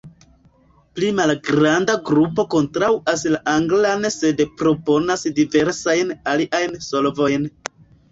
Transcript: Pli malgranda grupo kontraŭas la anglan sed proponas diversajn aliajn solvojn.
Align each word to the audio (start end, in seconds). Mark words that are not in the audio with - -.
Pli 0.99 1.09
malgranda 1.17 1.95
grupo 2.07 2.45
kontraŭas 2.53 3.25
la 3.33 3.41
anglan 3.53 4.07
sed 4.15 4.41
proponas 4.63 5.27
diversajn 5.41 6.15
aliajn 6.33 6.75
solvojn. 6.87 7.47